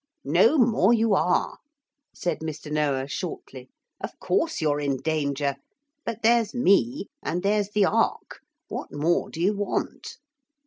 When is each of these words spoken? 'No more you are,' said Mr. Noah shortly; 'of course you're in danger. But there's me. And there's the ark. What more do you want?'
'No 0.23 0.57
more 0.57 0.91
you 0.95 1.13
are,' 1.13 1.59
said 2.11 2.39
Mr. 2.39 2.71
Noah 2.71 3.07
shortly; 3.07 3.69
'of 4.03 4.17
course 4.17 4.59
you're 4.59 4.79
in 4.79 4.97
danger. 4.97 5.57
But 6.07 6.23
there's 6.23 6.55
me. 6.55 7.05
And 7.21 7.43
there's 7.43 7.69
the 7.69 7.85
ark. 7.85 8.39
What 8.67 8.91
more 8.91 9.29
do 9.29 9.39
you 9.39 9.55
want?' 9.55 10.17